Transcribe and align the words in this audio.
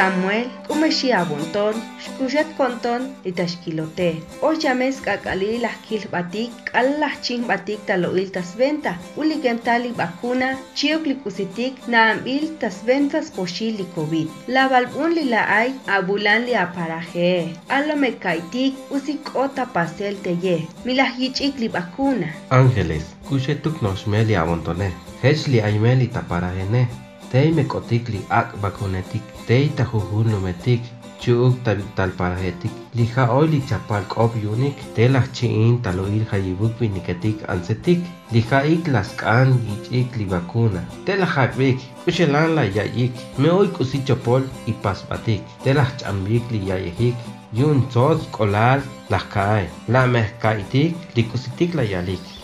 Samuel, 0.00 0.48
Kumeshi 0.66 1.12
Abonton, 1.12 1.76
Shkushet 2.00 2.48
Konton, 2.56 3.02
Itashkilote. 3.22 4.22
O 4.40 4.52
llames 4.54 4.96
kakali 5.04 5.58
las 5.60 5.76
kil 5.86 6.00
batik, 6.10 6.52
Allah 6.72 7.12
ching 7.20 7.44
batik 7.46 7.84
taloil 7.84 8.30
tas 8.32 8.56
venta, 8.56 8.94
uligentali 9.20 9.92
vacuna, 9.92 10.56
chiokli 10.74 11.16
kusitik, 11.22 11.74
naambil 11.86 12.46
tas 12.60 12.78
ventas 12.86 13.28
poshili 13.36 13.84
COVID. 13.94 14.28
La 14.48 14.70
balbun 14.72 15.12
li 15.18 15.26
la 15.28 15.44
ay, 15.58 15.74
abulan 15.86 16.48
li 16.48 16.56
aparaje. 16.56 17.52
Alo 17.68 17.96
me 17.96 18.14
kaitik, 18.24 18.80
usik 18.90 19.36
ota 19.36 19.66
pastel 19.66 20.16
teye. 20.24 20.56
Milah 20.86 21.12
yichik 21.20 21.60
li 21.60 21.68
vacuna. 21.68 22.32
Ángeles, 22.48 23.04
kushetuk 23.28 23.82
nos 23.82 24.06
meli 24.06 24.32
abontone. 24.32 24.92
Hechli 25.22 25.60
aymeli 25.60 26.08
taparajene. 26.08 26.88
tei 27.30 27.50
mekotitl 27.56 28.16
ak 28.28 28.56
bakunetik, 28.62 29.22
tei 29.46 29.68
tajujunometik, 29.76 30.82
chuuk 31.20 31.54
talparajetik, 31.96 32.72
lija 32.96 33.26
oil 33.38 33.52
ichapalk 33.58 34.16
op 34.24 34.34
yunik, 34.42 34.78
telaj 34.96 35.26
chiin 35.36 35.76
taloil 35.84 36.24
jayibukwi 36.30 36.88
niketik 36.94 37.44
ansetik, 37.52 38.00
lija 38.32 38.62
ik 38.74 38.88
laskan 38.94 39.52
yichik 39.68 40.16
li 40.18 40.26
vacuna, 40.32 40.82
telaj 41.06 41.34
jabik, 41.36 41.78
uxelan 42.08 42.56
la 42.56 42.64
yayik, 42.76 43.12
me 43.38 43.52
oik 43.60 43.80
usichopol 43.84 44.42
y 44.66 44.72
pasbatik, 44.82 45.44
telaj 45.64 45.90
chambik 46.00 46.50
li 46.50 46.64
yayejik, 46.70 47.16
yun 47.52 47.86
tzotz 47.88 48.26
kolal 48.36 48.80
lajkae, 49.12 49.68
la 49.88 50.06
mehkaitik, 50.06 50.96
likusitik 51.16 51.74
la 51.74 51.84
yalik. 51.92 52.39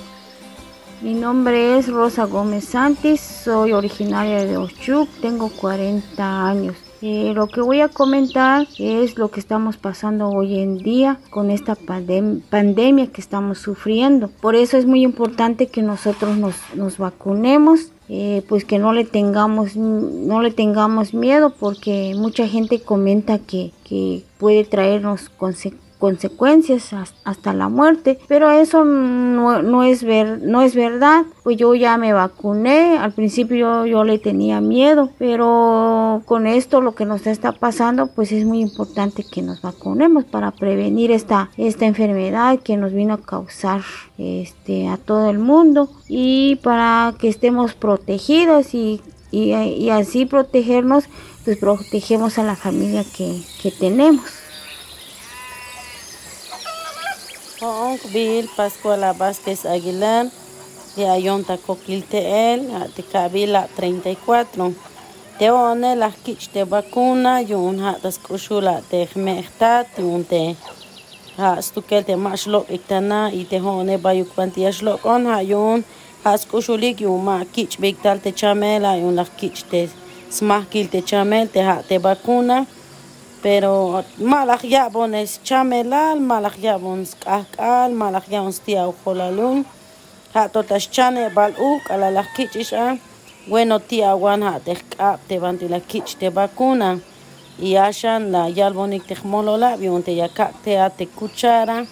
Mi 1.02 1.12
nombre 1.12 1.78
es 1.78 1.88
Rosa 1.88 2.24
Gómez 2.24 2.64
Santis, 2.64 3.20
soy 3.20 3.72
originaria 3.72 4.46
de 4.46 4.56
Ochuc, 4.56 5.10
tengo 5.20 5.50
40 5.50 6.48
años. 6.48 6.74
Eh, 7.02 7.32
lo 7.34 7.48
que 7.48 7.60
voy 7.60 7.82
a 7.82 7.88
comentar 7.88 8.66
es 8.78 9.18
lo 9.18 9.30
que 9.30 9.38
estamos 9.38 9.76
pasando 9.76 10.30
hoy 10.30 10.58
en 10.58 10.78
día 10.78 11.18
con 11.28 11.50
esta 11.50 11.74
pandem 11.74 12.40
pandemia 12.40 13.08
que 13.08 13.20
estamos 13.20 13.58
sufriendo. 13.58 14.28
Por 14.40 14.54
eso 14.54 14.78
es 14.78 14.86
muy 14.86 15.02
importante 15.02 15.66
que 15.66 15.82
nosotros 15.82 16.38
nos, 16.38 16.56
nos 16.74 16.96
vacunemos. 16.96 17.92
Eh, 18.08 18.44
pues 18.48 18.64
que 18.64 18.78
no 18.78 18.92
le 18.92 19.04
tengamos 19.04 19.74
no 19.74 20.40
le 20.40 20.52
tengamos 20.52 21.12
miedo 21.12 21.52
porque 21.58 22.14
mucha 22.16 22.46
gente 22.46 22.78
comenta 22.78 23.40
que, 23.40 23.72
que 23.82 24.22
puede 24.38 24.62
traernos 24.62 25.28
consecuencias 25.28 25.85
consecuencias 25.98 26.94
hasta 27.24 27.52
la 27.52 27.68
muerte 27.68 28.18
pero 28.28 28.50
eso 28.50 28.84
no, 28.84 29.62
no, 29.62 29.82
es 29.82 30.02
ver 30.04 30.40
no 30.42 30.62
es 30.62 30.74
verdad. 30.74 31.24
Pues 31.42 31.56
yo 31.56 31.74
ya 31.74 31.96
me 31.96 32.12
vacuné 32.12 32.98
al 32.98 33.12
principio 33.12 33.86
yo, 33.86 34.04
le 34.04 34.18
tenía 34.18 34.60
miedo 34.60 35.10
pero 35.18 36.22
con 36.26 36.46
esto 36.46 36.80
lo 36.80 36.94
que 36.94 37.06
nos 37.06 37.26
está 37.26 37.52
pasando 37.52 38.08
pues 38.08 38.32
es 38.32 38.44
muy 38.44 38.60
importante 38.60 39.24
que 39.24 39.42
nos 39.42 39.62
vacunemos 39.62 40.24
para 40.24 40.50
prevenir 40.50 41.10
esta 41.10 41.50
esta 41.56 41.86
enfermedad 41.86 42.58
que 42.60 42.76
nos 42.76 42.92
vino 42.92 43.14
a 43.14 43.20
causar 43.20 43.82
este 44.18 44.88
a 44.88 44.96
todo 44.96 45.30
el 45.30 45.38
mundo 45.38 45.88
y 46.08 46.56
para 46.56 47.14
que 47.18 47.28
estemos 47.28 47.74
protegidos 47.74 48.74
y 48.74 49.00
y, 49.30 49.52
y 49.52 49.90
así 49.90 50.24
protegernos 50.24 51.04
pues 51.44 51.58
protegemos 51.58 52.38
a 52.38 52.42
la 52.42 52.56
familia 52.56 53.04
que, 53.04 53.40
que 53.62 53.70
tenemos 53.70 54.45
Onk 57.62 58.12
Bill 58.12 58.50
Pascuala 58.54 59.14
Vázquez 59.14 59.64
Aguilar, 59.64 60.26
de 60.94 61.08
Ayonta 61.08 61.56
Coquilteel, 61.56 62.68
de 62.94 63.02
Cabila 63.02 63.66
34. 63.74 64.74
Te 65.38 65.50
one 65.50 65.96
las 65.96 66.14
kich 66.16 66.50
de 66.52 66.64
vacuna, 66.64 67.40
yun 67.40 67.80
ha 67.80 67.96
das 68.02 68.18
kushula 68.18 68.82
de 68.90 69.08
mehtat, 69.14 69.88
yun 69.98 70.24
te 70.24 70.54
ha 71.38 71.62
stukel 71.62 72.04
te 72.04 72.16
mashlok 72.16 72.68
iktana, 72.70 73.30
y 73.32 73.44
te 73.44 73.58
hone 73.58 73.96
bayuk 73.96 74.34
pantiashlok 74.34 75.06
on 75.06 75.26
ha 75.26 75.40
yun 75.40 75.84
ha 76.24 76.36
skushulik 76.36 77.00
yun 77.00 77.24
ma 77.24 77.44
kich 77.44 77.80
bigtal 77.80 78.20
te 78.20 78.32
chamela, 78.32 78.98
yun 79.00 79.16
las 79.16 79.30
kich 79.30 79.64
te 79.70 79.88
smahkil 80.30 80.90
te 80.90 81.00
chamel, 81.02 81.48
te 81.48 81.62
ha 81.62 81.80
te 81.82 81.98
vacuna. 81.98 82.66
Pero 83.42 84.04
malak 84.18 84.64
yabon 84.64 85.14
es 85.14 85.40
chamelal, 85.42 86.20
malak 86.20 86.58
yabon 86.58 87.06
skakal, 87.06 87.92
malak 87.92 88.28
yabon 88.28 88.52
stia 88.52 88.88
ujolalun, 88.88 89.64
ha 90.34 90.48
totas 90.48 90.90
chane 90.90 91.30
bal 91.30 91.52
uk 91.58 91.90
ala 91.90 92.10
la 92.10 92.24
kichisha, 92.34 92.98
bueno 93.46 93.80
tia 93.80 94.16
wan 94.16 94.42
ha 94.42 94.60
te 95.28 95.38
banti 95.38 95.68
la 95.68 95.80
kich 95.80 96.16
te 96.16 96.30
vacuna, 96.30 96.98
y 97.58 97.76
ashan 97.76 98.32
la 98.32 98.48
yalbonik 98.48 99.06
te 99.06 99.16
molola, 99.24 99.76
bion 99.76 100.02
te 100.02 100.14
yakak 100.14 100.52
te 100.62 100.78
a 100.78 100.90
te 100.90 101.06
cuchara, 101.06 101.86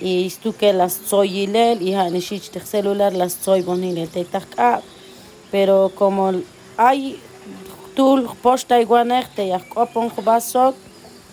y 0.00 0.28
stuke 0.30 0.72
las 0.72 0.92
soyilel, 0.92 1.82
y 1.82 1.94
ha 1.94 2.08
nishich 2.10 2.50
te 2.50 2.60
celular 2.60 3.12
las 3.12 3.32
soy 3.32 3.62
bonile 3.62 4.06
te 4.06 4.24
takap, 4.24 4.82
pero 5.50 5.90
como 5.94 6.32
hay 6.76 7.20
tul 7.96 8.28
posta 8.42 8.78
iguanek 8.84 9.26
te 9.36 9.42
yakopon 9.52 10.10
basok, 10.24 10.74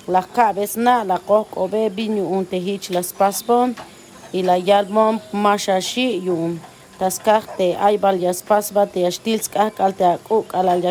las 0.07 0.25
cabes 0.35 0.75
na 0.77 1.03
la 1.03 1.17
coc 1.19 1.47
obe 1.57 1.89
binu 1.89 2.23
un 2.35 2.45
te 2.45 2.57
hich 2.57 2.89
las 2.89 3.13
paspon 3.13 3.75
y 4.33 4.41
la 4.43 4.57
yalmon 4.57 5.21
mashashi 5.31 6.07
yun 6.25 6.59
taskak 6.99 7.43
te 7.57 7.67
aibal 7.87 8.17
yas 8.19 8.41
pasba 8.49 8.83
te 8.93 9.05
ashtilskak 9.09 9.79
al 9.79 9.93
te 9.99 10.05
akuk 10.05 10.45
al 10.53 10.69
al 10.69 10.81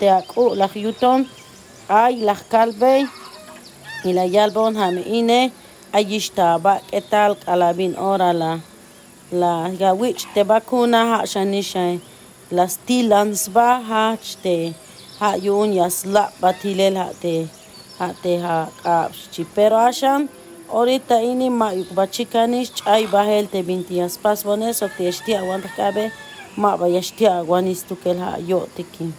te 0.00 0.08
akuk 0.20 0.52
la 0.60 0.68
yuton 0.74 1.20
ay 1.88 2.14
la 2.26 2.36
kalbe 2.52 2.94
y 4.04 4.12
la 4.12 4.24
yalbon 4.26 4.76
ham 4.76 4.96
ine 5.18 5.52
ayishta 5.92 6.58
ba 6.64 6.74
ketal 6.90 7.32
kalabin 7.44 7.94
ora 7.98 8.32
la 8.32 8.52
la 9.32 9.54
gawich 9.80 10.22
te 10.34 10.42
bakuna 10.44 11.00
ha 11.10 11.18
shanisha 11.32 11.98
las 12.50 12.72
tilans 12.86 13.48
ba 13.54 13.70
ha 13.88 14.04
te 14.42 14.56
ha 15.20 15.36
yun 15.36 15.72
yas 15.72 16.04
la 16.06 16.24
batilel 16.40 16.96
ha 16.96 17.08
te 17.22 17.34
hateha 17.98 18.56
kapchi 18.82 19.44
pero 19.54 19.76
ashan 19.76 20.28
ahorita 20.68 21.20
ini 21.32 21.48
ma 21.50 21.68
bachikanis 21.94 22.72
chay 22.72 23.06
bahel 23.06 23.46
te 23.52 23.62
bintias 23.62 24.16
pas 24.18 24.44
bones 24.44 24.82
o 24.82 24.88
te 24.96 25.08
esti 25.08 25.34
aguanta 25.40 25.68
cabe 25.76 26.04
ma 26.56 26.76
ba 26.76 26.86
yesti 26.88 27.26
aguanis 27.26 27.84
tu 27.88 27.96
ha 28.20 28.38
yo 28.38 28.66
tiki 28.76 29.12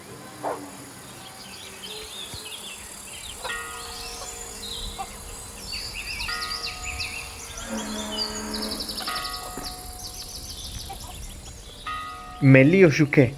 Melio 12.44 12.90
Shuke, 12.90 13.35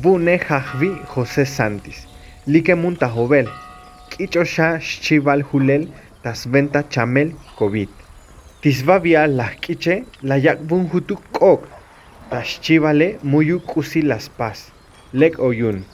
Bune 0.00 0.38
Jajvi 0.38 0.90
José 1.14 1.44
Santis, 1.44 2.06
Like 2.46 2.74
Munta 2.74 3.12
Kichosha 4.08 4.80
Shival 4.80 5.42
Hulel, 5.42 5.86
Tas 6.22 6.46
Venta 6.46 6.82
Chamel 6.82 7.32
COVID. 7.58 7.88
Tisvavia 8.62 9.26
la 9.26 9.50
kiche 9.50 10.04
la 10.22 10.38
yakbun 10.38 10.88
hutu 10.88 11.16
kok, 11.32 11.68
Tas 12.30 12.58
Chivale 12.62 13.18
Muyu 13.22 13.60
Kusi 13.60 14.00
Las 14.00 14.30
Paz, 14.30 14.70
Lek 15.12 15.38
Oyun. 15.38 15.84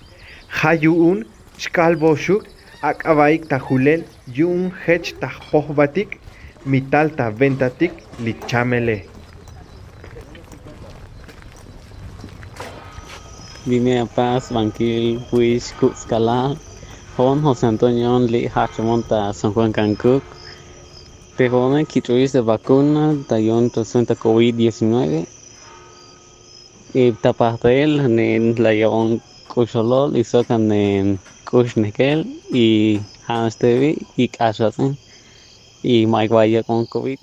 Hayuun, 0.49 1.25
Chkalboshuk, 1.59 2.45
Akabaik 2.83 3.49
Tahulel, 3.49 4.05
Yun 4.33 4.71
Hech 4.87 5.19
Tahpohbatik, 5.19 6.21
Mital 6.65 7.11
ta 7.17 7.31
Ventatik, 7.31 7.91
Lichamele. 8.21 9.18
Vine 13.69 14.01
a 14.01 14.07
Paz, 14.07 14.51
Banquil, 14.51 15.21
Huish, 15.31 15.75
Cuxcalá, 15.79 16.57
Juan 17.19 17.43
José 17.43 17.67
Antonio 17.67 18.19
Li 18.19 18.49
Hachamonta, 18.49 19.35
San 19.35 19.53
Juan 19.53 19.73
Cancún. 19.73 20.23
Te 21.37 21.51
joven 21.51 21.85
quituis 21.85 22.33
de 22.33 22.41
vacuna, 22.41 23.15
tayon 23.29 23.69
presenta 23.69 24.15
COVID-19. 24.17 25.27
Y 26.95 27.13
tapatel, 27.13 28.01
en 28.19 28.55
la 28.57 28.73
yon 28.73 29.21
kucholol, 29.49 30.17
y 30.17 30.25
socan 30.25 30.73
en 30.73 31.19
kuchnekel, 31.45 32.25
y 32.51 33.01
hanstevi, 33.27 33.99
y 34.17 34.29
cachasen, 34.29 34.97
y 35.83 36.07
maiguaya 36.07 36.63
con 36.63 36.87
COVID. 36.87 37.19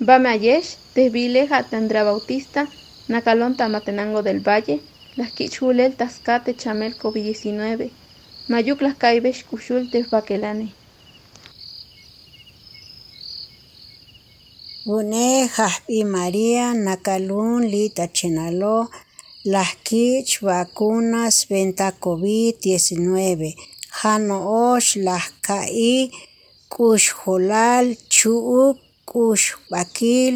Bamayesh, 0.00 0.76
Desvile, 0.94 1.46
Hatandra 1.48 2.02
Bautista, 2.02 2.68
Nacalón 3.10 3.56
Tamatenango 3.56 4.22
del 4.22 4.38
Valle, 4.38 4.80
las 5.16 5.32
Quichulel 5.32 5.96
Tascate 5.96 6.54
Chamel 6.54 6.96
COVID-19, 6.96 7.90
Mayuk 8.46 8.80
las 8.82 8.94
Caibesh 8.94 9.44
Cushul 9.46 9.90
Tesbaquelane. 9.90 10.72
Bune 14.84 15.48
Jaspi 15.48 16.04
María 16.04 16.72
Nacalún 16.72 17.68
Lita 17.68 18.12
Chenaló, 18.12 18.88
las 19.42 19.74
Quich 19.74 20.40
vacunas 20.40 21.48
venta 21.48 21.92
COVID-19. 21.98 23.56
janoosh 23.90 24.90
lahka'i 25.06 26.12
k'ux 26.72 27.02
jolal 27.18 27.86
chu'uk 28.08 28.78
k'ux 29.10 29.40
b'akil 29.70 30.34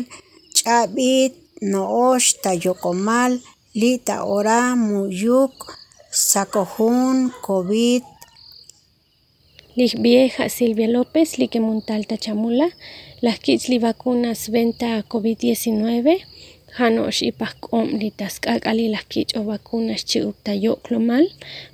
ch'ab'it 0.57 1.44
no'ox 1.61 2.41
tayoqomal 2.43 3.41
lita 3.75 4.25
ora 4.25 4.77
muyuk 4.77 5.55
sakojun 6.11 7.33
covid. 7.43 8.03
Vieja 9.77 10.49
Silvia 10.49 10.87
López, 10.87 11.37
Lique 11.39 11.59
Montalta 11.59 12.17
Chamula, 12.17 12.69
las 13.21 13.41
kichli 13.41 13.81
vacunas 13.81 14.51
venta 14.51 15.03
COVID-19, 15.03 16.21
Hanosh 16.77 17.23
y 17.25 17.33
Pacom 17.33 17.89
litas 17.99 18.39
kakali 18.39 18.89
las 18.89 19.05
kich 19.05 19.37
o 19.37 19.45
vacunas 19.45 20.05
chiupta 20.05 20.55
yoklomal, 20.55 21.27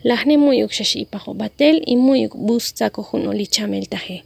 las 0.02 0.24
ne 0.24 0.38
muyuk 0.38 0.72
shashi 0.72 1.06
batel 1.34 1.82
y 1.84 1.96
muyuk 1.96 2.34
busta 2.36 2.88
cojuno 2.88 3.34
lichamel 3.34 3.86
taje. 3.88 4.24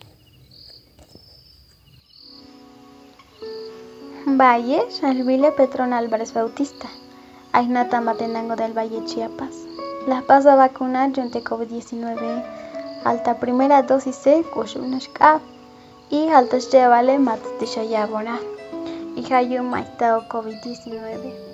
Valle, 4.26 4.86
Shalvile 4.90 5.52
Petrón 5.52 5.92
Álvarez 5.92 6.32
Bautista, 6.32 6.88
Ainata 7.52 8.00
Matenango 8.00 8.56
del 8.56 8.72
Valle 8.72 9.04
Chiapas. 9.04 9.54
Las 10.06 10.22
pasa 10.22 10.54
vacunar 10.54 11.14
junto 11.14 11.44
COVID-19 11.44 12.42
alta 13.04 13.38
primera 13.38 13.82
dosis 13.82 14.24
de 14.24 14.42
kushunashka 14.44 15.40
y 16.08 16.28
altas 16.28 16.70
llevale 16.70 17.18
matisha 17.18 17.84
y 17.84 17.94
hayu 19.32 19.62
maitao 19.62 20.26
COVID-19. 20.28 21.53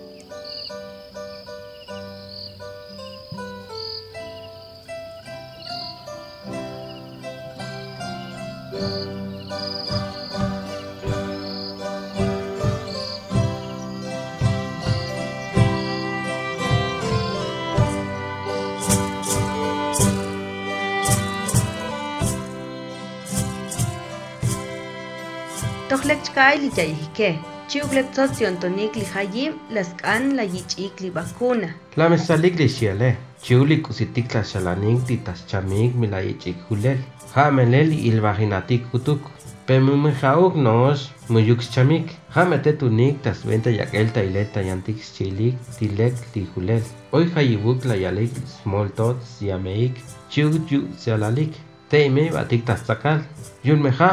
Usitik 33.90 34.34
la 34.34 34.42
xalanik 34.42 35.06
di 35.06 35.16
tas 35.26 35.40
chamik 35.50 35.94
mi 35.94 36.06
la 36.08 36.18
yichik 36.18 36.56
hulel. 36.68 36.98
Ha 37.34 37.50
melel 37.50 37.92
il 37.92 38.18
vaginatik 38.20 38.90
kutuk. 38.90 39.20
Pemumijauk 39.66 40.54
nos 40.56 41.00
muyuk 41.28 41.60
chamik. 41.74 42.06
Ha 42.34 42.44
mete 42.44 42.72
tunik 42.80 43.22
tas 43.22 43.46
venta 43.46 43.70
yakelta 43.70 44.20
ileta 44.28 44.60
yantik 44.62 44.98
chilik 45.14 45.54
tilek 45.78 46.14
li 46.34 46.42
hulel. 46.54 46.82
Hoy 47.12 47.30
hayibuk 47.34 47.84
la 47.84 47.94
yalik 47.94 48.32
small 48.56 48.88
tots 48.98 49.28
yameik. 49.40 49.94
Chiuk 50.30 50.72
yu 50.72 50.80
xalalik. 51.04 51.52
Teime 51.88 52.30
batik 52.34 52.66
tas 52.66 52.82
takal. 52.82 53.22
Yun 53.62 53.80
meja 53.82 54.08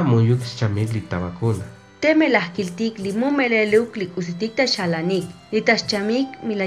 muyuk 2.16 2.56
chamik 2.56 2.98
li 2.98 2.98
tabakuna. 2.98 2.98
Teme 2.98 2.98
lahkiltik 2.98 3.00
li 3.00 3.12
mumeleluk 3.12 3.98
li 3.98 4.08
li 5.52 5.62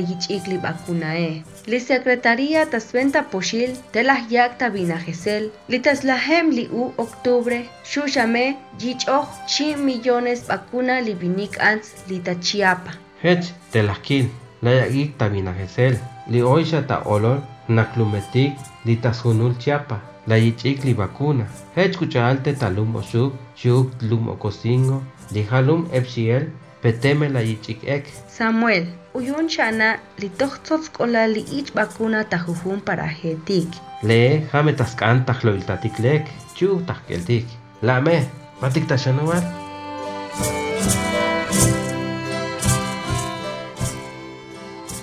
yichik 0.08 0.46
li. 0.46 1.42
Li 1.66 1.80
secretaría 1.80 2.66
tasventa 2.66 3.22
poshil 3.22 3.74
te 3.92 4.02
las 4.02 4.30
yak 4.30 4.58
ta 4.58 4.68
binajesel, 4.68 5.50
li 5.68 5.78
taslahem 5.78 6.50
li 6.50 6.68
u 6.72 6.92
octubre, 6.98 7.64
shushame 7.84 8.56
yichoch 8.80 9.28
chi 9.46 9.76
millones 9.76 10.46
bakuna 10.48 11.00
li 11.00 11.14
binik 11.14 11.56
ans 11.60 11.94
li 12.08 12.18
tachiapa. 12.18 12.90
Hech 13.22 13.52
te 13.72 13.82
lahkil, 13.82 14.28
la 14.62 14.70
yakik 14.70 15.18
ta 15.18 15.28
binajesel, 15.28 15.96
li 16.28 16.42
oisha 16.42 16.82
ta 16.82 17.02
olor 17.04 17.40
naklumetik 17.68 18.52
li 18.84 18.96
tashunul 18.96 19.54
chiapa. 19.58 20.00
La 20.26 20.36
yichikli 20.36 20.92
vacuna. 20.94 21.46
Hech 21.74 21.96
kuchalte 21.96 22.52
talum 22.52 22.96
oshuk, 22.96 23.32
shuk 23.56 23.88
lum 24.02 24.28
okosingo, 24.28 25.02
lihalum 25.32 25.86
epsiel, 25.92 26.48
peteme 26.82 27.28
la 27.28 27.40
yichik 27.40 27.84
ek. 27.84 28.06
Samuel, 28.28 28.86
uyun 29.14 29.48
chana 29.48 29.96
li 30.18 30.28
tochtzots 30.40 30.90
kola 30.96 31.26
li 31.26 31.44
ich 31.58 31.74
vacuna 31.74 32.24
tajujun 32.24 32.80
para 32.80 33.06
hetik. 33.06 33.68
Le, 34.02 34.46
jame 34.52 34.72
taskan 34.76 35.24
tajloiltatik 35.26 35.98
lek, 35.98 36.28
chu 36.56 36.80
tajkeltik. 36.86 37.46
La 37.82 38.00
me, 38.00 38.22
matik 38.60 38.88
tashanuar. 38.88 39.42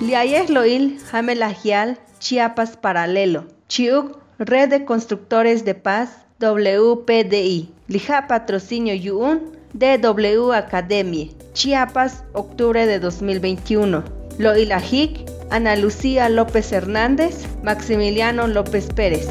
Liayes 0.01 0.50
loil 0.50 0.91
jame 1.12 1.35
lagial 1.35 1.97
Chiapas 2.19 2.75
paralelo. 2.77 3.45
Chiuk 3.68 4.18
Red 4.39 4.69
de 4.69 4.85
Constructores 4.85 5.65
de 5.65 5.74
Paz, 5.74 6.09
WPDI. 6.39 7.69
Lija 7.88 8.27
Patrocinio 8.27 8.94
Yuun, 8.94 9.56
DW 9.73 10.53
Academia. 10.53 11.27
Chiapas, 11.53 12.23
octubre 12.33 12.85
de 12.85 12.99
2021. 12.99 14.03
Loilajic, 14.37 15.29
Ana 15.49 15.75
Lucía 15.75 16.29
López 16.29 16.71
Hernández, 16.71 17.45
Maximiliano 17.63 18.47
López 18.47 18.87
Pérez. 18.93 19.27